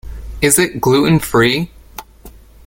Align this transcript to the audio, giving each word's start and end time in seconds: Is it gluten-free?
Is 0.41 0.57
it 0.57 0.81
gluten-free? 0.81 1.69